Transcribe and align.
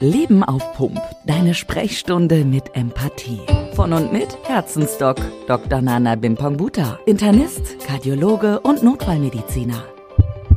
Leben 0.00 0.44
auf 0.44 0.74
Pump. 0.74 1.00
Deine 1.26 1.54
Sprechstunde 1.54 2.44
mit 2.44 2.76
Empathie. 2.76 3.40
Von 3.74 3.92
und 3.92 4.12
mit 4.12 4.28
Herzensdoc 4.44 5.16
Dr. 5.48 5.80
Nana 5.80 6.14
Bimpangbuta. 6.14 7.00
Internist, 7.04 7.80
Kardiologe 7.84 8.60
und 8.60 8.84
Notfallmediziner. 8.84 9.82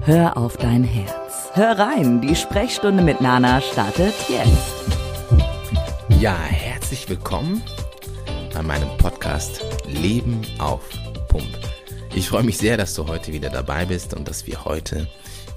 Hör 0.01 0.37
auf 0.37 0.57
dein 0.57 0.83
Herz. 0.83 1.49
Hör 1.53 1.79
rein, 1.79 2.21
die 2.21 2.35
Sprechstunde 2.35 3.01
mit 3.01 3.19
Nana 3.19 3.61
startet 3.61 4.13
jetzt. 4.29 4.75
Ja, 6.19 6.37
herzlich 6.39 7.09
willkommen 7.09 7.63
bei 8.53 8.61
meinem 8.61 8.95
Podcast 8.99 9.65
Leben 9.87 10.41
auf 10.59 10.87
Pump. 11.29 11.47
Ich 12.13 12.29
freue 12.29 12.43
mich 12.43 12.59
sehr, 12.59 12.77
dass 12.77 12.93
du 12.93 13.07
heute 13.07 13.33
wieder 13.33 13.49
dabei 13.49 13.85
bist 13.85 14.13
und 14.13 14.27
dass 14.27 14.45
wir 14.45 14.65
heute 14.65 15.07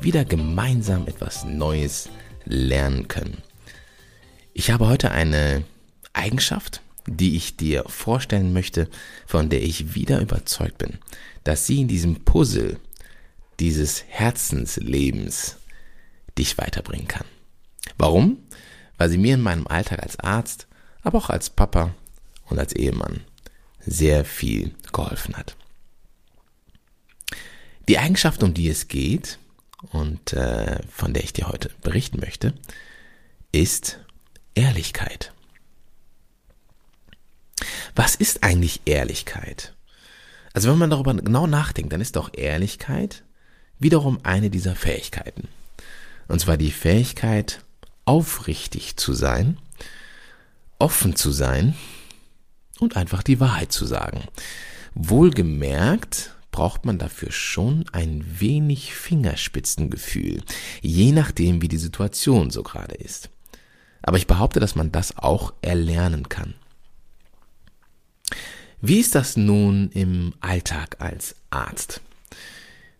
wieder 0.00 0.24
gemeinsam 0.24 1.06
etwas 1.06 1.44
Neues 1.44 2.08
lernen 2.46 3.08
können. 3.08 3.42
Ich 4.56 4.70
habe 4.70 4.86
heute 4.86 5.10
eine 5.10 5.64
Eigenschaft, 6.12 6.80
die 7.08 7.36
ich 7.36 7.56
dir 7.56 7.82
vorstellen 7.88 8.52
möchte, 8.52 8.88
von 9.26 9.48
der 9.50 9.60
ich 9.60 9.96
wieder 9.96 10.20
überzeugt 10.20 10.78
bin, 10.78 10.98
dass 11.42 11.66
sie 11.66 11.80
in 11.80 11.88
diesem 11.88 12.24
Puzzle 12.24 12.78
dieses 13.58 14.04
Herzenslebens 14.06 15.56
dich 16.38 16.56
weiterbringen 16.56 17.08
kann. 17.08 17.26
Warum? 17.98 18.38
Weil 18.96 19.10
sie 19.10 19.18
mir 19.18 19.34
in 19.34 19.40
meinem 19.40 19.66
Alltag 19.66 20.00
als 20.04 20.20
Arzt, 20.20 20.68
aber 21.02 21.18
auch 21.18 21.30
als 21.30 21.50
Papa 21.50 21.92
und 22.46 22.60
als 22.60 22.74
Ehemann 22.74 23.22
sehr 23.80 24.24
viel 24.24 24.72
geholfen 24.92 25.36
hat. 25.36 25.56
Die 27.88 27.98
Eigenschaft, 27.98 28.44
um 28.44 28.54
die 28.54 28.68
es 28.68 28.86
geht 28.86 29.40
und 29.90 30.32
äh, 30.32 30.78
von 30.88 31.12
der 31.12 31.24
ich 31.24 31.32
dir 31.32 31.48
heute 31.48 31.70
berichten 31.82 32.20
möchte, 32.20 32.54
ist 33.50 33.98
Ehrlichkeit. 34.54 35.32
Was 37.94 38.14
ist 38.14 38.42
eigentlich 38.42 38.82
Ehrlichkeit? 38.84 39.74
Also 40.52 40.70
wenn 40.70 40.78
man 40.78 40.90
darüber 40.90 41.14
genau 41.14 41.46
nachdenkt, 41.46 41.92
dann 41.92 42.00
ist 42.00 42.16
doch 42.16 42.30
Ehrlichkeit 42.32 43.24
wiederum 43.78 44.20
eine 44.22 44.50
dieser 44.50 44.76
Fähigkeiten. 44.76 45.48
Und 46.28 46.40
zwar 46.40 46.56
die 46.56 46.70
Fähigkeit, 46.70 47.64
aufrichtig 48.04 48.96
zu 48.96 49.12
sein, 49.14 49.58
offen 50.78 51.16
zu 51.16 51.32
sein 51.32 51.74
und 52.78 52.96
einfach 52.96 53.22
die 53.22 53.40
Wahrheit 53.40 53.72
zu 53.72 53.86
sagen. 53.86 54.24
Wohlgemerkt 54.94 56.34
braucht 56.50 56.84
man 56.84 56.98
dafür 56.98 57.32
schon 57.32 57.84
ein 57.92 58.24
wenig 58.38 58.94
Fingerspitzengefühl, 58.94 60.42
je 60.82 61.12
nachdem, 61.12 61.62
wie 61.62 61.68
die 61.68 61.78
Situation 61.78 62.50
so 62.50 62.62
gerade 62.62 62.94
ist. 62.94 63.30
Aber 64.04 64.18
ich 64.18 64.26
behaupte, 64.26 64.60
dass 64.60 64.74
man 64.74 64.92
das 64.92 65.16
auch 65.18 65.52
erlernen 65.62 66.28
kann. 66.28 66.54
Wie 68.80 69.00
ist 69.00 69.14
das 69.14 69.36
nun 69.36 69.90
im 69.92 70.34
Alltag 70.40 70.96
als 71.00 71.36
Arzt? 71.48 72.02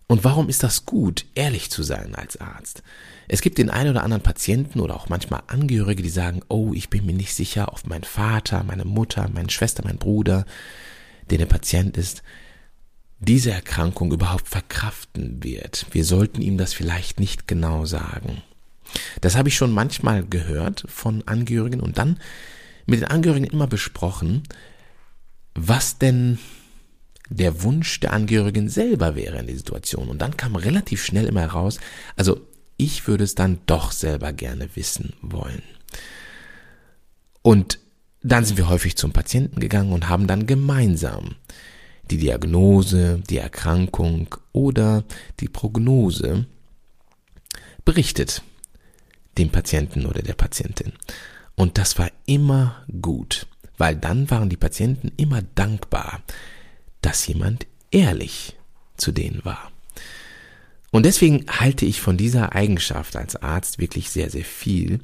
Und 0.06 0.24
warum 0.24 0.48
ist 0.48 0.62
das 0.62 0.86
gut, 0.86 1.27
ehrlich 1.34 1.70
zu 1.70 1.83
sein 1.83 2.14
als 2.14 2.38
Arzt? 2.38 2.83
Es 3.28 3.42
gibt 3.42 3.58
den 3.58 3.70
einen 3.70 3.91
oder 3.91 4.02
anderen 4.02 4.22
Patienten 4.22 4.80
oder 4.80 4.96
auch 4.96 5.08
manchmal 5.08 5.42
Angehörige, 5.46 6.02
die 6.02 6.11
sagen, 6.11 6.41
oh, 6.48 6.72
ich 6.74 6.91
bin 6.91 7.06
mir 7.06 7.14
nicht 7.14 7.34
sicher, 7.34 7.72
ob 7.72 7.86
mein 7.86 8.05
Vater, 8.05 8.62
meine 8.64 8.84
Mutter, 8.84 9.28
meine 9.33 9.50
Schwester, 9.50 9.83
mein 9.84 9.98
Bruder, 9.98 10.46
der 11.30 11.39
der 11.39 11.46
Patient 11.46 11.96
ist, 11.96 12.22
diese 13.18 13.50
Erkrankung 13.50 14.12
überhaupt 14.12 14.48
verkraften 14.48 15.42
wird. 15.42 15.86
Wir 15.92 16.05
sollten 16.05 16.42
ihm 16.42 16.58
das 16.58 16.74
vielleicht 16.74 17.20
nicht 17.20 17.48
genau 17.48 17.86
sagen. 17.86 18.42
Das 19.20 19.37
habe 19.37 19.48
ich 19.48 19.57
schon 19.57 19.73
manchmal 19.73 20.25
gehört 20.25 20.84
von 20.89 21.23
Angehörigen 21.27 21.81
und 21.81 21.98
dann 21.98 22.19
mit 22.87 23.01
den 23.01 23.09
Angehörigen 23.09 23.47
immer 23.47 23.67
besprochen, 23.67 24.43
was 25.55 25.98
denn 25.98 26.39
der 27.29 27.62
Wunsch 27.62 28.01
der 28.01 28.12
Angehörigen 28.12 28.69
selber 28.69 29.17
wäre 29.17 29.39
in 29.39 29.47
der 29.47 29.57
Situation. 29.57 30.08
Und 30.08 30.20
dann 30.20 30.36
kam 30.36 30.57
relativ 30.57 31.05
schnell 31.05 31.27
immer 31.27 31.41
heraus, 31.41 31.79
also 32.17 32.41
ich 32.77 33.07
würde 33.07 33.24
es 33.24 33.35
dann 33.35 33.61
doch 33.67 33.92
selber 33.92 34.33
gerne 34.33 34.69
wissen 34.74 35.14
wollen. 35.23 35.63
Und 37.42 37.79
dann 38.23 38.45
sind 38.45 38.57
wir 38.57 38.69
häufig 38.69 38.97
zum 38.97 39.13
Patienten 39.13 39.61
gegangen 39.61 39.92
und 39.92 40.08
haben 40.08 40.27
dann 40.27 40.47
gemeinsam 40.47 41.36
die 42.11 42.19
Diagnose, 42.19 43.23
die 43.29 43.39
Erkrankung 43.39 44.35
oder 44.53 45.05
die 45.41 45.48
Prognose 45.48 46.47
berichtet 47.85 48.42
dem 49.39 49.50
Patienten 49.50 50.06
oder 50.06 50.22
der 50.22 50.34
Patientin. 50.34 50.92
Und 51.55 51.78
das 51.78 51.98
war 51.98 52.11
immer 52.27 52.84
gut, 53.00 53.46
weil 53.78 53.96
dann 53.96 54.30
waren 54.30 54.48
die 54.48 54.56
Patienten 54.56 55.12
immer 55.17 55.42
dankbar, 55.55 56.22
dass 57.00 57.27
jemand 57.27 57.67
ehrlich 57.90 58.56
zu 58.96 59.12
denen 59.12 59.44
war. 59.44 59.70
Und 60.90 61.05
deswegen 61.05 61.46
halte 61.48 61.86
ich 61.86 62.00
von 62.00 62.17
dieser 62.17 62.55
Eigenschaft 62.55 63.17
als 63.17 63.36
Arzt 63.36 63.80
wirklich 63.80 64.11
sehr, 64.11 64.30
sehr 64.30 64.44
viel. 64.44 65.00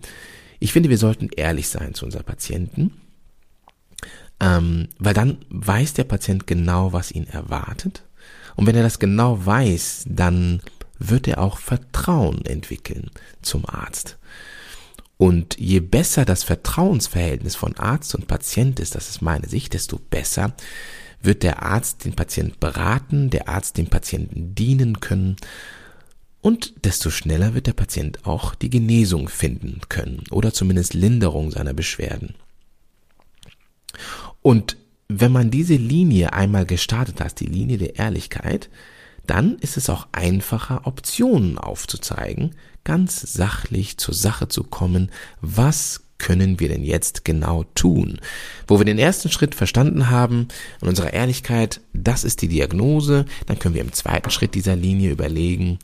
Ich 0.60 0.72
finde, 0.72 0.88
wir 0.88 0.98
sollten 0.98 1.30
ehrlich 1.36 1.69
sein 1.69 1.94
zu 1.94 2.04
unseren 2.04 2.24
Patienten, 2.24 2.92
ähm, 4.38 4.88
weil 4.98 5.14
dann 5.14 5.38
weiß 5.48 5.94
der 5.94 6.04
Patient 6.04 6.46
genau, 6.46 6.92
was 6.92 7.10
ihn 7.10 7.26
erwartet. 7.26 8.04
Und 8.54 8.66
wenn 8.66 8.76
er 8.76 8.82
das 8.82 8.98
genau 8.98 9.44
weiß, 9.44 10.04
dann 10.08 10.60
wird 11.00 11.27
er 11.27 11.41
auch 11.41 11.59
Vertrauen 11.59 12.44
entwickeln 12.44 13.11
zum 13.43 13.66
Arzt. 13.66 14.19
Und 15.16 15.59
je 15.59 15.81
besser 15.81 16.25
das 16.25 16.44
Vertrauensverhältnis 16.44 17.56
von 17.56 17.77
Arzt 17.77 18.15
und 18.15 18.28
Patient 18.28 18.78
ist, 18.78 18.94
das 18.94 19.11
ist 19.11 19.21
meine 19.21 19.49
Sicht, 19.49 19.75
desto 19.75 19.99
besser 19.99 20.55
wird 21.21 21.43
der 21.43 21.62
Arzt 21.62 22.05
den 22.05 22.15
Patient 22.15 22.61
beraten, 22.61 23.28
der 23.28 23.49
Arzt 23.49 23.77
dem 23.77 23.88
Patienten 23.88 24.55
dienen 24.55 25.00
können 25.00 25.37
und 26.41 26.87
desto 26.87 27.11
schneller 27.11 27.55
wird 27.55 27.67
der 27.67 27.75
Patient 27.75 28.25
auch 28.27 28.55
die 28.55 28.71
Genesung 28.71 29.28
finden 29.28 29.81
können 29.88 30.25
oder 30.31 30.53
zumindest 30.53 30.94
Linderung 30.94 31.50
seiner 31.50 31.75
Beschwerden. 31.75 32.34
Und 34.41 34.77
wenn 35.09 35.32
man 35.32 35.50
diese 35.50 35.75
Linie 35.75 36.32
einmal 36.32 36.65
gestartet 36.65 37.21
hat, 37.21 37.41
die 37.41 37.47
Linie 37.47 37.77
der 37.77 37.97
Ehrlichkeit, 37.97 38.71
dann 39.30 39.58
ist 39.60 39.76
es 39.76 39.88
auch 39.88 40.08
einfacher, 40.12 40.86
Optionen 40.86 41.56
aufzuzeigen, 41.56 42.56
ganz 42.84 43.20
sachlich 43.20 43.96
zur 43.96 44.12
Sache 44.12 44.48
zu 44.48 44.64
kommen, 44.64 45.10
was 45.41 46.02
können 46.18 46.58
wir 46.60 46.68
denn 46.68 46.82
jetzt 46.82 47.24
genau 47.24 47.64
tun? 47.74 48.20
Wo 48.66 48.78
wir 48.78 48.84
den 48.84 48.98
ersten 48.98 49.30
Schritt 49.30 49.54
verstanden 49.54 50.10
haben 50.10 50.48
in 50.82 50.88
unserer 50.88 51.12
Ehrlichkeit, 51.12 51.80
das 51.92 52.24
ist 52.24 52.42
die 52.42 52.48
Diagnose, 52.48 53.24
dann 53.46 53.58
können 53.58 53.76
wir 53.76 53.82
im 53.82 53.92
zweiten 53.92 54.30
Schritt 54.30 54.54
dieser 54.54 54.76
Linie 54.76 55.12
überlegen, 55.12 55.78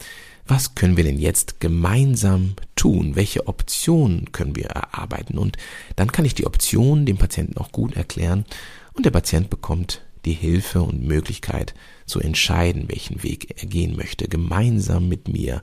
was 0.49 0.75
können 0.75 0.97
wir 0.97 1.05
denn 1.05 1.19
jetzt 1.19 1.61
gemeinsam 1.61 2.55
tun? 2.75 3.17
Welche 3.17 3.47
Optionen 3.47 4.33
können 4.33 4.57
wir 4.57 4.67
erarbeiten? 4.67 5.39
Und 5.39 5.57
dann 5.95 6.13
kann 6.13 6.25
ich 6.25 6.35
die 6.35 6.47
Optionen 6.47 7.07
dem 7.07 7.17
Patienten 7.17 7.59
auch 7.59 7.73
gut 7.73 7.97
erklären 7.97 8.45
und 8.93 9.07
der 9.07 9.11
Patient 9.11 9.51
bekommt 9.51 10.03
die 10.27 10.35
Hilfe 10.35 10.83
und 10.83 11.03
Möglichkeit 11.03 11.75
zu 12.05 12.21
entscheiden, 12.21 12.89
welchen 12.89 13.23
Weg 13.23 13.59
er 13.61 13.67
gehen 13.67 13.97
möchte, 13.97 14.29
gemeinsam 14.29 15.09
mit 15.09 15.29
mir 15.29 15.63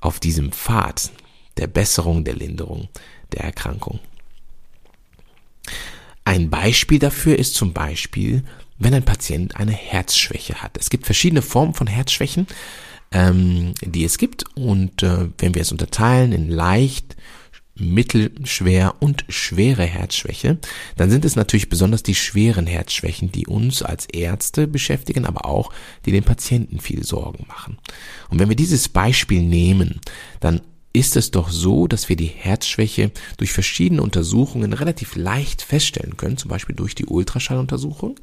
auf 0.00 0.18
diesem 0.18 0.50
Pfad 0.50 1.12
der 1.56 1.66
Besserung, 1.66 2.24
der 2.24 2.34
Linderung 2.34 2.88
der 3.32 3.44
Erkrankung. 3.44 4.00
Ein 6.24 6.50
Beispiel 6.50 6.98
dafür 6.98 7.38
ist 7.38 7.54
zum 7.54 7.72
Beispiel, 7.72 8.42
wenn 8.78 8.94
ein 8.94 9.04
Patient 9.04 9.56
eine 9.56 9.72
Herzschwäche 9.72 10.62
hat. 10.62 10.76
Es 10.78 10.90
gibt 10.90 11.06
verschiedene 11.06 11.42
Formen 11.42 11.74
von 11.74 11.86
Herzschwächen, 11.86 12.46
ähm, 13.12 13.74
die 13.82 14.04
es 14.04 14.18
gibt 14.18 14.44
und 14.56 15.02
äh, 15.02 15.28
wenn 15.38 15.54
wir 15.54 15.62
es 15.62 15.72
unterteilen 15.72 16.32
in 16.32 16.48
leicht, 16.48 17.16
mittelschwer 17.82 18.94
und 19.00 19.24
schwere 19.28 19.84
Herzschwäche, 19.84 20.58
dann 20.96 21.10
sind 21.10 21.24
es 21.24 21.36
natürlich 21.36 21.68
besonders 21.68 22.02
die 22.02 22.14
schweren 22.14 22.66
Herzschwächen, 22.66 23.32
die 23.32 23.46
uns 23.46 23.82
als 23.82 24.06
Ärzte 24.06 24.66
beschäftigen, 24.66 25.26
aber 25.26 25.44
auch 25.44 25.72
die 26.06 26.12
den 26.12 26.24
Patienten 26.24 26.80
viel 26.80 27.04
Sorgen 27.04 27.44
machen. 27.48 27.78
Und 28.30 28.38
wenn 28.38 28.48
wir 28.48 28.56
dieses 28.56 28.88
Beispiel 28.88 29.42
nehmen, 29.42 30.00
dann 30.40 30.60
ist 30.92 31.16
es 31.16 31.30
doch 31.30 31.50
so, 31.50 31.86
dass 31.86 32.08
wir 32.08 32.16
die 32.16 32.26
Herzschwäche 32.26 33.12
durch 33.38 33.52
verschiedene 33.52 34.02
Untersuchungen 34.02 34.72
relativ 34.72 35.16
leicht 35.16 35.62
feststellen 35.62 36.16
können, 36.16 36.36
zum 36.36 36.50
Beispiel 36.50 36.76
durch 36.76 36.94
die 36.94 37.06
Ultraschalluntersuchung. 37.06 38.16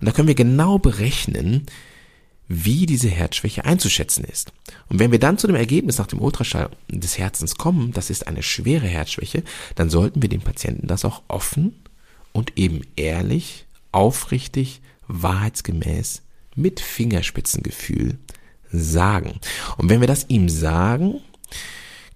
Und 0.00 0.06
da 0.06 0.12
können 0.12 0.28
wir 0.28 0.34
genau 0.34 0.78
berechnen, 0.78 1.66
wie 2.48 2.86
diese 2.86 3.08
Herzschwäche 3.08 3.64
einzuschätzen 3.64 4.24
ist. 4.24 4.52
Und 4.88 4.98
wenn 4.98 5.12
wir 5.12 5.18
dann 5.18 5.38
zu 5.38 5.46
dem 5.46 5.56
Ergebnis 5.56 5.98
nach 5.98 6.06
dem 6.06 6.20
Ultraschall 6.20 6.70
des 6.88 7.18
Herzens 7.18 7.56
kommen, 7.56 7.92
das 7.92 8.08
ist 8.08 8.26
eine 8.26 8.42
schwere 8.42 8.86
Herzschwäche, 8.86 9.42
dann 9.74 9.90
sollten 9.90 10.22
wir 10.22 10.30
dem 10.30 10.40
Patienten 10.40 10.86
das 10.86 11.04
auch 11.04 11.22
offen 11.28 11.74
und 12.32 12.56
eben 12.56 12.80
ehrlich, 12.96 13.66
aufrichtig, 13.92 14.80
wahrheitsgemäß, 15.06 16.22
mit 16.54 16.80
Fingerspitzengefühl 16.80 18.18
sagen. 18.72 19.40
Und 19.76 19.90
wenn 19.90 20.00
wir 20.00 20.08
das 20.08 20.26
ihm 20.28 20.48
sagen, 20.48 21.20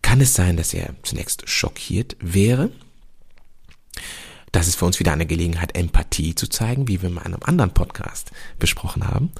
kann 0.00 0.20
es 0.20 0.34
sein, 0.34 0.56
dass 0.56 0.74
er 0.74 0.94
zunächst 1.02 1.48
schockiert 1.48 2.16
wäre. 2.20 2.70
Das 4.50 4.68
ist 4.68 4.74
für 4.76 4.84
uns 4.84 4.98
wieder 4.98 5.12
eine 5.12 5.26
Gelegenheit, 5.26 5.76
Empathie 5.76 6.34
zu 6.34 6.48
zeigen, 6.48 6.88
wie 6.88 7.00
wir 7.00 7.08
in 7.08 7.18
einem 7.18 7.42
anderen 7.42 7.72
Podcast 7.72 8.32
besprochen 8.58 9.06
haben. 9.06 9.32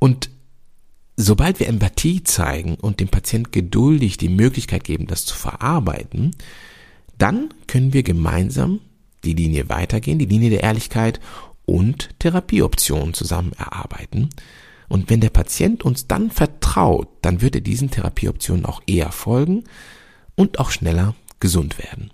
Und 0.00 0.30
sobald 1.16 1.60
wir 1.60 1.68
Empathie 1.68 2.24
zeigen 2.24 2.74
und 2.74 2.98
dem 2.98 3.08
Patient 3.08 3.52
geduldig 3.52 4.16
die 4.16 4.28
Möglichkeit 4.28 4.82
geben, 4.82 5.06
das 5.06 5.24
zu 5.24 5.36
verarbeiten, 5.36 6.32
dann 7.18 7.54
können 7.68 7.92
wir 7.92 8.02
gemeinsam 8.02 8.80
die 9.22 9.34
Linie 9.34 9.68
weitergehen, 9.68 10.18
die 10.18 10.26
Linie 10.26 10.50
der 10.50 10.62
Ehrlichkeit 10.62 11.20
und 11.66 12.18
Therapieoptionen 12.18 13.14
zusammen 13.14 13.52
erarbeiten. 13.52 14.30
Und 14.88 15.10
wenn 15.10 15.20
der 15.20 15.30
Patient 15.30 15.84
uns 15.84 16.08
dann 16.08 16.30
vertraut, 16.30 17.08
dann 17.22 17.42
wird 17.42 17.54
er 17.54 17.60
diesen 17.60 17.90
Therapieoptionen 17.90 18.64
auch 18.64 18.82
eher 18.86 19.12
folgen 19.12 19.64
und 20.34 20.58
auch 20.58 20.70
schneller 20.70 21.14
gesund 21.38 21.78
werden. 21.78 22.10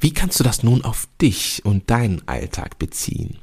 Wie 0.00 0.12
kannst 0.12 0.38
du 0.38 0.44
das 0.44 0.62
nun 0.62 0.82
auf 0.82 1.08
dich 1.20 1.64
und 1.64 1.90
deinen 1.90 2.26
Alltag 2.26 2.78
beziehen? 2.78 3.38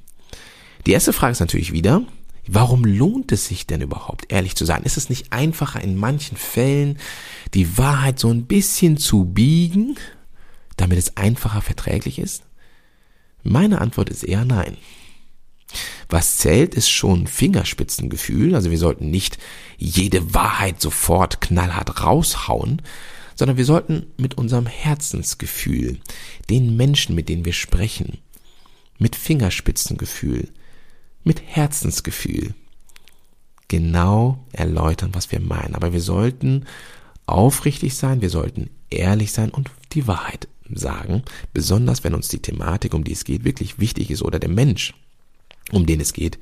Die 0.86 0.92
erste 0.92 1.14
Frage 1.14 1.32
ist 1.32 1.40
natürlich 1.40 1.72
wieder, 1.72 2.04
warum 2.48 2.86
lohnt 2.86 3.32
es 3.32 3.48
sich 3.48 3.68
denn 3.68 3.82
überhaupt, 3.82 4.32
ehrlich 4.32 4.56
zu 4.56 4.66
sein? 4.66 4.84
Ist 4.84 4.98
es 4.98 5.10
nicht 5.10 5.32
einfacher 5.32 5.82
in 5.82 5.96
manchen 5.98 6.38
Fällen, 6.38 7.00
die 7.54 7.78
Wahrheit 7.78 8.20
so 8.20 8.30
ein 8.30 8.46
bisschen 8.46 8.98
zu 8.98 9.26
biegen, 9.26 9.96
damit 10.78 10.98
es 10.98 11.18
einfacher 11.18 11.62
verträglich 11.62 12.20
ist? 12.20 12.44
Meine 13.44 13.82
Antwort 13.82 14.10
ist 14.10 14.24
eher 14.24 14.46
nein. 14.46 14.78
Was 16.10 16.38
zählt, 16.38 16.76
ist 16.76 16.90
schon 16.90 17.28
Fingerspitzengefühl, 17.28 18.56
also 18.56 18.72
wir 18.72 18.78
sollten 18.78 19.10
nicht 19.10 19.38
jede 19.78 20.34
Wahrheit 20.34 20.82
sofort 20.82 21.42
knallhart 21.42 22.04
raushauen, 22.04 22.82
sondern 23.36 23.58
wir 23.58 23.66
sollten 23.66 24.08
mit 24.18 24.38
unserem 24.38 24.66
Herzensgefühl, 24.66 26.00
den 26.50 26.76
Menschen, 26.76 27.16
mit 27.16 27.28
denen 27.28 27.46
wir 27.46 27.54
sprechen, 27.54 28.20
mit 28.98 29.16
Fingerspitzengefühl, 29.16 30.50
mit 31.26 31.42
Herzensgefühl 31.46 32.54
genau 33.68 34.46
erläutern, 34.54 35.14
was 35.14 35.32
wir 35.32 35.42
meinen. 35.42 35.76
Aber 35.76 35.92
wir 35.92 36.02
sollten 36.02 36.66
aufrichtig 37.26 37.96
sein, 37.96 38.22
wir 38.22 38.30
sollten 38.30 38.70
ehrlich 38.90 39.32
sein 39.34 39.50
und 39.50 39.72
die 39.92 40.08
Wahrheit 40.08 40.48
sagen, 40.74 41.24
besonders 41.54 42.04
wenn 42.04 42.14
uns 42.14 42.28
die 42.28 42.42
Thematik, 42.42 42.94
um 42.94 43.04
die 43.04 43.12
es 43.12 43.24
geht, 43.24 43.44
wirklich 43.44 43.80
wichtig 43.80 44.12
ist 44.12 44.22
oder 44.22 44.40
der 44.40 44.50
Mensch, 44.50 44.94
um 45.72 45.86
den 45.86 46.00
es 46.00 46.14
geht, 46.14 46.40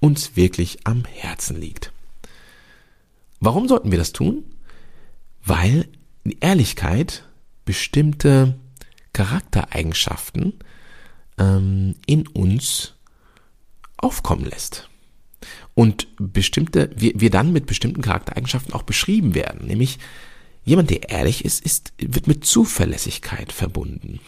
uns 0.00 0.36
wirklich 0.36 0.78
am 0.84 1.04
Herzen 1.04 1.60
liegt. 1.60 1.92
Warum 3.40 3.68
sollten 3.68 3.90
wir 3.90 3.98
das 3.98 4.12
tun? 4.12 4.44
Weil 5.44 5.88
Ehrlichkeit 6.40 7.24
bestimmte 7.64 8.58
Charaktereigenschaften 9.12 10.54
ähm, 11.38 11.94
in 12.06 12.26
uns 12.26 12.95
aufkommen 13.96 14.44
lässt. 14.44 14.88
Und 15.74 16.08
bestimmte, 16.18 16.90
wir, 16.96 17.12
wir 17.14 17.30
dann 17.30 17.52
mit 17.52 17.66
bestimmten 17.66 18.02
Charaktereigenschaften 18.02 18.72
auch 18.72 18.82
beschrieben 18.82 19.34
werden. 19.34 19.66
Nämlich 19.66 19.98
jemand, 20.64 20.90
der 20.90 21.10
ehrlich 21.10 21.44
ist, 21.44 21.64
ist, 21.64 21.92
wird 21.98 22.26
mit 22.26 22.44
Zuverlässigkeit 22.44 23.52
verbunden. 23.52 24.20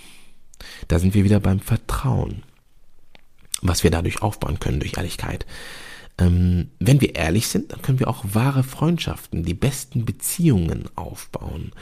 Da 0.89 0.99
sind 0.99 1.15
wir 1.15 1.25
wieder 1.25 1.41
beim 1.41 1.61
Vertrauen, 1.61 2.43
was 3.63 3.83
wir 3.85 3.91
dadurch 3.91 4.23
aufbauen 4.23 4.61
können 4.61 4.81
durch 4.81 4.97
Ehrlichkeit. 4.97 5.47
Ähm, 6.19 6.71
wenn 6.81 7.01
wir 7.01 7.15
ehrlich 7.15 7.49
sind, 7.49 7.73
dann 7.73 7.83
können 7.83 8.01
wir 8.01 8.09
auch 8.09 8.25
wahre 8.33 8.65
Freundschaften, 8.65 9.45
die 9.45 9.55
besten 9.55 10.05
Beziehungen 10.05 10.85
aufbauen. 10.97 11.73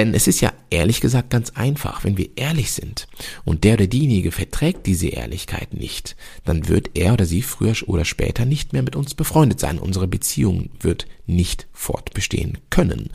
Denn 0.00 0.14
es 0.14 0.26
ist 0.26 0.40
ja 0.40 0.50
ehrlich 0.70 1.02
gesagt 1.02 1.28
ganz 1.28 1.50
einfach, 1.50 2.04
wenn 2.04 2.16
wir 2.16 2.30
ehrlich 2.36 2.72
sind 2.72 3.06
und 3.44 3.64
der 3.64 3.74
oder 3.74 3.86
diejenige 3.86 4.32
verträgt 4.32 4.86
diese 4.86 5.08
Ehrlichkeit 5.08 5.74
nicht, 5.74 6.16
dann 6.46 6.68
wird 6.68 6.92
er 6.94 7.12
oder 7.12 7.26
sie 7.26 7.42
früher 7.42 7.74
oder 7.86 8.06
später 8.06 8.46
nicht 8.46 8.72
mehr 8.72 8.82
mit 8.82 8.96
uns 8.96 9.14
befreundet 9.14 9.60
sein. 9.60 9.78
Unsere 9.78 10.08
Beziehung 10.08 10.70
wird 10.80 11.06
nicht 11.26 11.66
fortbestehen 11.74 12.56
können, 12.70 13.10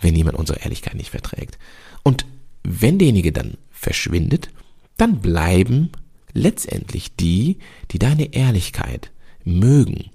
wenn 0.00 0.16
jemand 0.16 0.38
unsere 0.38 0.60
Ehrlichkeit 0.60 0.94
nicht 0.94 1.10
verträgt. 1.10 1.58
Und 2.04 2.24
wenn 2.62 2.98
derjenige 2.98 3.32
dann 3.32 3.58
verschwindet, 3.70 4.48
dann 4.96 5.20
bleiben 5.20 5.90
letztendlich 6.32 7.14
die, 7.16 7.58
die 7.90 7.98
deine 7.98 8.32
Ehrlichkeit 8.32 9.10
mögen. 9.44 10.06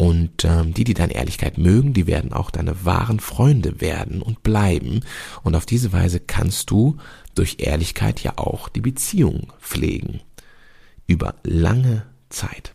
Und 0.00 0.44
ähm, 0.44 0.72
die, 0.74 0.84
die 0.84 0.94
deine 0.94 1.14
Ehrlichkeit 1.14 1.58
mögen, 1.58 1.92
die 1.92 2.06
werden 2.06 2.32
auch 2.32 2.52
deine 2.52 2.84
wahren 2.84 3.18
Freunde 3.18 3.80
werden 3.80 4.22
und 4.22 4.44
bleiben. 4.44 5.00
Und 5.42 5.56
auf 5.56 5.66
diese 5.66 5.92
Weise 5.92 6.20
kannst 6.20 6.70
du 6.70 6.96
durch 7.34 7.56
Ehrlichkeit 7.58 8.20
ja 8.20 8.34
auch 8.36 8.68
die 8.68 8.80
Beziehung 8.80 9.52
pflegen. 9.60 10.20
Über 11.08 11.34
lange 11.42 12.04
Zeit. 12.30 12.74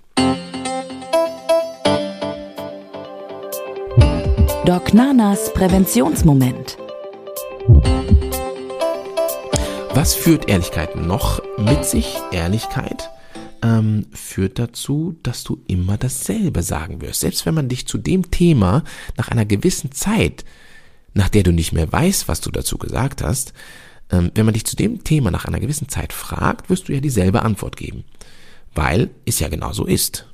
Doc 4.66 4.94
Nanas 4.94 5.54
Präventionsmoment. 5.54 6.78
Was 9.94 10.14
führt 10.16 10.50
Ehrlichkeit 10.50 10.98
noch 10.98 11.42
mit 11.58 11.86
sich? 11.86 12.18
Ehrlichkeit 12.32 13.13
ähm, 13.64 14.06
führt 14.12 14.60
dazu, 14.60 15.18
dass 15.24 15.44
du 15.44 15.64
immer 15.68 15.98
dasselbe 15.98 16.62
sagen 16.62 17.02
wirst. 17.02 17.22
Selbst 17.22 17.46
wenn 17.46 17.56
man 17.56 17.70
dich 17.70 17.88
zu 17.88 17.98
dem 17.98 18.30
Thema 18.30 18.84
nach 19.18 19.30
einer 19.30 19.46
gewissen 19.46 19.92
Zeit, 19.94 20.44
nach 21.14 21.30
der 21.30 21.44
du 21.44 21.52
nicht 21.52 21.72
mehr 21.72 21.92
weißt, 21.92 22.28
was 22.28 22.42
du 22.42 22.52
dazu 22.52 22.78
gesagt 22.78 23.24
hast, 23.24 23.54
ähm, 24.12 24.32
wenn 24.36 24.46
man 24.46 24.54
dich 24.54 24.66
zu 24.66 24.76
dem 24.76 25.04
Thema 25.04 25.32
nach 25.32 25.46
einer 25.46 25.62
gewissen 25.62 25.88
Zeit 25.88 26.12
fragt, 26.12 26.70
wirst 26.70 26.90
du 26.90 26.94
ja 26.94 27.00
dieselbe 27.00 27.42
Antwort 27.42 27.78
geben. 27.78 28.04
Weil 28.76 29.12
es 29.26 29.40
ja 29.40 29.48
genau 29.48 29.72
so 29.72 29.86
ist. 29.86 30.28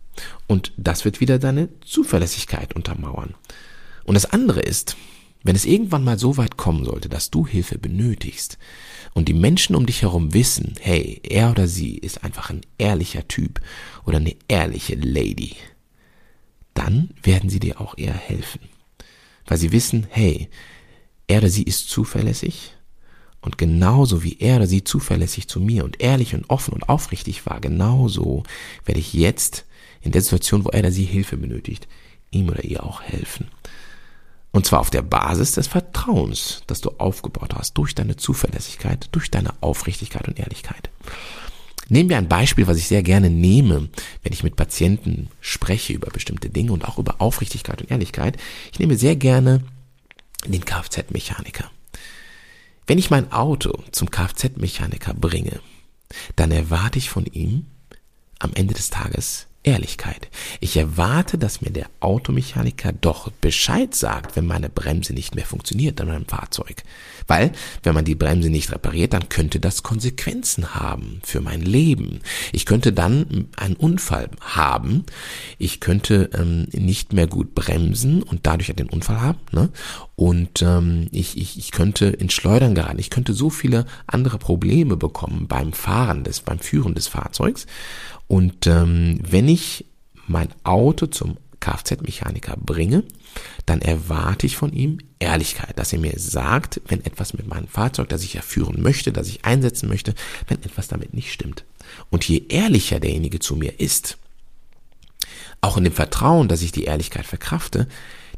Und 0.47 0.73
das 0.75 1.05
wird 1.05 1.21
wieder 1.21 1.37
deine 1.37 1.69
Zuverlässigkeit 1.81 2.75
untermauern. 2.75 3.35
Und 4.05 4.15
das 4.15 4.25
andere 4.25 4.61
ist, 4.61 4.97
wenn 5.43 5.55
es 5.55 5.65
irgendwann 5.65 6.03
mal 6.03 6.19
so 6.19 6.37
weit 6.37 6.57
kommen 6.57 6.85
sollte, 6.85 7.09
dass 7.09 7.29
du 7.29 7.47
Hilfe 7.47 7.77
benötigst, 7.77 8.57
und 9.13 9.27
die 9.27 9.33
Menschen 9.33 9.75
um 9.75 9.85
dich 9.85 10.01
herum 10.01 10.33
wissen, 10.33 10.75
hey, 10.79 11.19
er 11.23 11.51
oder 11.51 11.67
sie 11.67 11.97
ist 11.97 12.23
einfach 12.23 12.49
ein 12.49 12.61
ehrlicher 12.77 13.27
Typ 13.27 13.61
oder 14.05 14.17
eine 14.17 14.35
ehrliche 14.47 14.95
Lady, 14.95 15.55
dann 16.73 17.09
werden 17.23 17.49
sie 17.49 17.59
dir 17.59 17.81
auch 17.81 17.97
eher 17.97 18.13
helfen. 18.13 18.61
Weil 19.45 19.57
sie 19.57 19.71
wissen, 19.71 20.07
hey, 20.09 20.49
er 21.27 21.39
oder 21.39 21.49
sie 21.49 21.63
ist 21.63 21.89
zuverlässig 21.89 22.75
und 23.41 23.57
genauso 23.57 24.23
wie 24.23 24.37
er 24.39 24.57
oder 24.57 24.67
sie 24.67 24.83
zuverlässig 24.83 25.47
zu 25.47 25.59
mir 25.59 25.83
und 25.83 26.01
ehrlich 26.01 26.35
und 26.35 26.49
offen 26.49 26.73
und 26.73 26.87
aufrichtig 26.87 27.45
war, 27.45 27.59
genauso 27.59 28.43
werde 28.85 28.99
ich 28.99 29.13
jetzt 29.13 29.65
in 30.01 30.11
der 30.11 30.21
Situation, 30.21 30.65
wo 30.65 30.69
er 30.69 30.79
oder 30.79 30.91
sie 30.91 31.05
Hilfe 31.05 31.37
benötigt, 31.37 31.87
ihm 32.31 32.49
oder 32.49 32.63
ihr 32.63 32.83
auch 32.83 33.01
helfen. 33.01 33.47
Und 34.51 34.65
zwar 34.65 34.79
auf 34.79 34.89
der 34.89 35.03
Basis 35.03 35.53
des 35.53 35.67
Vertrauens, 35.67 36.63
das 36.67 36.81
du 36.81 36.91
aufgebaut 36.97 37.53
hast, 37.55 37.77
durch 37.77 37.93
deine 37.93 38.15
Zuverlässigkeit, 38.15 39.07
durch 39.11 39.29
deine 39.29 39.53
Aufrichtigkeit 39.61 40.27
und 40.27 40.39
Ehrlichkeit. 40.39 40.89
Nehmen 41.87 42.09
wir 42.09 42.17
ein 42.17 42.29
Beispiel, 42.29 42.67
was 42.67 42.77
ich 42.77 42.87
sehr 42.87 43.03
gerne 43.03 43.29
nehme, 43.29 43.89
wenn 44.21 44.33
ich 44.33 44.43
mit 44.43 44.55
Patienten 44.55 45.29
spreche 45.41 45.93
über 45.93 46.11
bestimmte 46.11 46.49
Dinge 46.49 46.71
und 46.71 46.85
auch 46.85 46.99
über 46.99 47.19
Aufrichtigkeit 47.19 47.81
und 47.81 47.91
Ehrlichkeit. 47.91 48.37
Ich 48.71 48.79
nehme 48.79 48.95
sehr 48.95 49.15
gerne 49.15 49.63
den 50.45 50.65
Kfz-Mechaniker. 50.65 51.69
Wenn 52.85 52.99
ich 52.99 53.09
mein 53.09 53.31
Auto 53.31 53.83
zum 53.91 54.09
Kfz-Mechaniker 54.09 55.13
bringe, 55.13 55.59
dann 56.35 56.51
erwarte 56.51 56.97
ich 56.97 57.09
von 57.09 57.25
ihm 57.25 57.67
am 58.39 58.51
Ende 58.53 58.73
des 58.73 58.89
Tages 58.89 59.48
Ehrlichkeit. 59.63 60.29
Ich 60.61 60.77
erwarte, 60.77 61.37
dass 61.37 61.61
mir 61.61 61.71
der 61.71 61.87
Automechaniker 61.99 62.93
doch 62.93 63.29
Bescheid 63.29 63.93
sagt, 63.93 64.35
wenn 64.35 64.45
meine 64.45 64.69
Bremse 64.69 65.13
nicht 65.13 65.35
mehr 65.35 65.45
funktioniert 65.45 65.99
an 65.99 66.07
meinem 66.07 66.25
Fahrzeug. 66.25 66.83
Weil, 67.27 67.51
wenn 67.83 67.93
man 67.93 68.05
die 68.05 68.15
Bremse 68.15 68.49
nicht 68.49 68.71
repariert, 68.71 69.13
dann 69.13 69.29
könnte 69.29 69.59
das 69.59 69.83
Konsequenzen 69.83 70.75
haben 70.75 71.19
für 71.23 71.41
mein 71.41 71.61
Leben. 71.61 72.21
Ich 72.53 72.65
könnte 72.65 72.93
dann 72.93 73.49
einen 73.57 73.75
Unfall 73.75 74.29
haben. 74.41 75.05
Ich 75.57 75.79
könnte 75.79 76.29
ähm, 76.33 76.67
nicht 76.71 77.11
mehr 77.13 77.27
gut 77.27 77.53
bremsen 77.53 78.23
und 78.23 78.47
dadurch 78.47 78.73
den 78.75 78.89
Unfall 78.89 79.21
haben. 79.21 79.39
Ne? 79.51 79.69
Und 80.15 80.61
ähm, 80.61 81.07
ich, 81.11 81.37
ich, 81.37 81.57
ich 81.57 81.71
könnte 81.71 82.07
ins 82.07 82.33
Schleudern 82.33 82.75
geraten. 82.75 82.99
Ich 82.99 83.09
könnte 83.09 83.33
so 83.33 83.49
viele 83.49 83.85
andere 84.07 84.37
Probleme 84.37 84.97
bekommen 84.97 85.47
beim 85.47 85.73
Fahren 85.73 86.23
des, 86.23 86.39
beim 86.39 86.59
Führen 86.59 86.95
des 86.95 87.07
Fahrzeugs. 87.07 87.67
Und 88.29 88.67
ähm, 88.67 89.19
wenn 89.27 89.49
ich 89.49 89.85
mein 90.27 90.49
Auto 90.63 91.07
zum 91.07 91.37
Kfz-Mechaniker 91.59 92.55
bringe, 92.57 93.03
dann 93.65 93.81
erwarte 93.81 94.45
ich 94.45 94.55
von 94.55 94.71
ihm 94.71 94.99
Ehrlichkeit, 95.17 95.77
dass 95.77 95.91
er 95.91 95.99
mir 95.99 96.13
sagt, 96.15 96.79
wenn 96.87 97.03
etwas 97.03 97.33
mit 97.33 97.47
meinem 97.47 97.67
Fahrzeug, 97.67 98.07
das 98.07 98.23
ich 98.23 98.35
ja 98.35 98.41
führen 98.41 98.81
möchte, 98.83 99.11
das 99.11 99.27
ich 99.27 99.45
einsetzen 99.45 99.89
möchte, 99.89 100.13
wenn 100.47 100.61
etwas 100.61 100.87
damit 100.87 101.15
nicht 101.15 101.33
stimmt. 101.33 101.65
Und 102.11 102.23
je 102.23 102.43
ehrlicher 102.49 102.99
derjenige 102.99 103.39
zu 103.39 103.55
mir 103.55 103.79
ist, 103.79 104.17
auch 105.59 105.77
in 105.77 105.83
dem 105.83 105.93
Vertrauen, 105.93 106.47
dass 106.47 106.61
ich 106.61 106.71
die 106.71 106.85
Ehrlichkeit 106.85 107.25
verkrafte, 107.25 107.87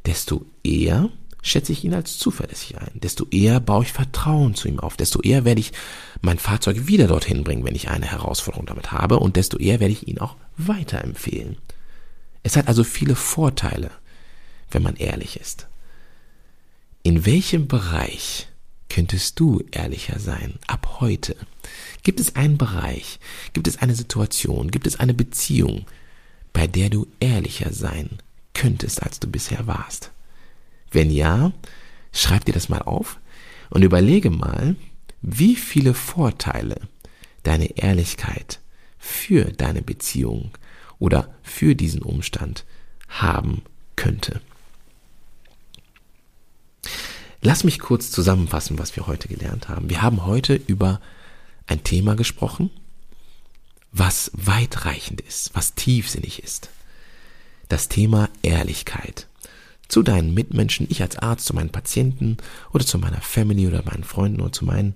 desto 0.05 0.45
eher 0.63 1.09
schätze 1.41 1.71
ich 1.71 1.83
ihn 1.83 1.93
als 1.93 2.17
zuverlässig 2.17 2.77
ein. 2.77 2.91
Desto 2.93 3.25
eher 3.31 3.59
baue 3.59 3.83
ich 3.83 3.91
Vertrauen 3.91 4.53
zu 4.55 4.67
ihm 4.67 4.79
auf. 4.79 4.95
Desto 4.95 5.21
eher 5.21 5.43
werde 5.45 5.61
ich 5.61 5.73
mein 6.21 6.37
Fahrzeug 6.37 6.87
wieder 6.87 7.07
dorthin 7.07 7.43
bringen, 7.43 7.65
wenn 7.65 7.75
ich 7.75 7.89
eine 7.89 8.05
Herausforderung 8.05 8.67
damit 8.67 8.91
habe. 8.91 9.19
Und 9.19 9.35
desto 9.35 9.57
eher 9.57 9.79
werde 9.79 9.93
ich 9.93 10.07
ihn 10.07 10.19
auch 10.19 10.35
weiterempfehlen. 10.57 11.57
Es 12.43 12.55
hat 12.55 12.67
also 12.67 12.83
viele 12.83 13.15
Vorteile, 13.15 13.91
wenn 14.69 14.83
man 14.83 14.95
ehrlich 14.95 15.39
ist. 15.39 15.67
In 17.03 17.25
welchem 17.25 17.67
Bereich 17.67 18.47
könntest 18.89 19.39
du 19.39 19.63
ehrlicher 19.71 20.19
sein 20.19 20.59
ab 20.67 20.97
heute? 20.99 21.35
Gibt 22.03 22.19
es 22.19 22.35
einen 22.35 22.57
Bereich, 22.57 23.19
gibt 23.53 23.67
es 23.67 23.77
eine 23.77 23.95
Situation, 23.95 24.69
gibt 24.69 24.85
es 24.85 24.99
eine 24.99 25.13
Beziehung, 25.13 25.85
bei 26.53 26.67
der 26.67 26.89
du 26.89 27.07
ehrlicher 27.19 27.73
sein 27.73 28.09
könntest, 28.53 29.01
als 29.01 29.19
du 29.19 29.27
bisher 29.27 29.65
warst? 29.65 30.11
Wenn 30.91 31.09
ja, 31.09 31.51
schreib 32.11 32.45
dir 32.45 32.53
das 32.53 32.69
mal 32.69 32.81
auf 32.81 33.19
und 33.69 33.81
überlege 33.81 34.29
mal, 34.29 34.75
wie 35.21 35.55
viele 35.55 35.93
Vorteile 35.93 36.75
deine 37.43 37.77
Ehrlichkeit 37.77 38.59
für 38.97 39.45
deine 39.45 39.81
Beziehung 39.81 40.51
oder 40.99 41.33
für 41.41 41.75
diesen 41.75 42.01
Umstand 42.01 42.65
haben 43.07 43.63
könnte. 43.95 44.41
Lass 47.41 47.63
mich 47.63 47.79
kurz 47.79 48.11
zusammenfassen, 48.11 48.77
was 48.77 48.95
wir 48.95 49.07
heute 49.07 49.27
gelernt 49.27 49.67
haben. 49.67 49.89
Wir 49.89 50.03
haben 50.03 50.25
heute 50.25 50.53
über 50.53 51.01
ein 51.65 51.83
Thema 51.83 52.15
gesprochen, 52.15 52.69
was 53.91 54.31
weitreichend 54.33 55.21
ist, 55.21 55.55
was 55.55 55.73
tiefsinnig 55.73 56.43
ist. 56.43 56.69
Das 57.67 57.89
Thema 57.89 58.29
Ehrlichkeit 58.43 59.27
zu 59.91 60.03
deinen 60.03 60.33
Mitmenschen, 60.33 60.87
ich 60.89 61.01
als 61.01 61.17
Arzt, 61.17 61.45
zu 61.45 61.53
meinen 61.53 61.69
Patienten 61.69 62.37
oder 62.71 62.85
zu 62.85 62.97
meiner 62.97 63.19
Family 63.19 63.67
oder 63.67 63.83
meinen 63.83 64.05
Freunden 64.05 64.39
oder 64.39 64.53
zu 64.53 64.63
meinen 64.63 64.93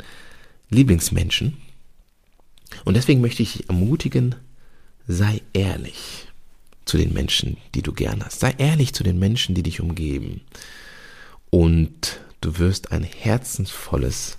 Lieblingsmenschen. 0.70 1.58
Und 2.86 2.96
deswegen 2.96 3.20
möchte 3.20 3.44
ich 3.44 3.58
dich 3.58 3.70
ermutigen, 3.70 4.36
sei 5.06 5.42
ehrlich 5.52 6.30
zu 6.86 6.98
den 6.98 7.12
Menschen, 7.12 7.58
die 7.74 7.82
du 7.82 7.92
gern 7.92 8.24
hast. 8.24 8.40
Sei 8.40 8.56
ehrlich 8.58 8.94
zu 8.94 9.04
den 9.04 9.20
Menschen, 9.20 9.54
die 9.54 9.64
dich 9.64 9.82
umgeben. 9.82 10.42
Und 11.50 12.22
du 12.40 12.58
wirst 12.58 12.94
ein 12.94 13.04
herzensvolles, 13.04 14.38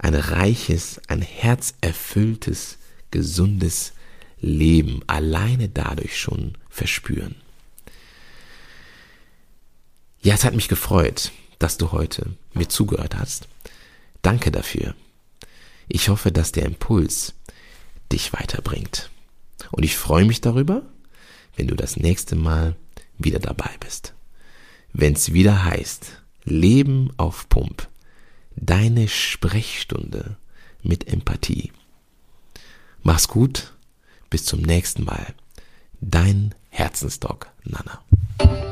ein 0.00 0.16
reiches, 0.16 1.00
ein 1.06 1.22
herzerfülltes, 1.22 2.78
gesundes 3.12 3.92
Leben 4.40 5.02
alleine 5.06 5.68
dadurch 5.68 6.18
schon 6.18 6.58
verspüren. 6.68 7.36
Ja, 10.22 10.34
es 10.34 10.44
hat 10.44 10.54
mich 10.54 10.68
gefreut, 10.68 11.32
dass 11.58 11.78
du 11.78 11.90
heute 11.90 12.36
mir 12.54 12.68
zugehört 12.68 13.18
hast. 13.18 13.48
Danke 14.22 14.52
dafür. 14.52 14.94
Ich 15.88 16.08
hoffe, 16.08 16.30
dass 16.30 16.52
der 16.52 16.64
Impuls 16.64 17.34
dich 18.12 18.32
weiterbringt. 18.32 19.10
Und 19.72 19.82
ich 19.82 19.96
freue 19.96 20.24
mich 20.24 20.40
darüber, 20.40 20.82
wenn 21.56 21.66
du 21.66 21.74
das 21.74 21.96
nächste 21.96 22.36
Mal 22.36 22.76
wieder 23.18 23.40
dabei 23.40 23.70
bist. 23.80 24.14
Wenn 24.92 25.14
es 25.14 25.32
wieder 25.32 25.64
heißt, 25.64 26.22
Leben 26.44 27.10
auf 27.16 27.48
Pump, 27.48 27.88
deine 28.54 29.08
Sprechstunde 29.08 30.36
mit 30.84 31.08
Empathie. 31.08 31.72
Mach's 33.02 33.26
gut, 33.26 33.72
bis 34.30 34.44
zum 34.44 34.60
nächsten 34.60 35.04
Mal. 35.04 35.34
Dein 36.00 36.54
Herzensdog 36.70 37.48
Nana. 37.64 38.71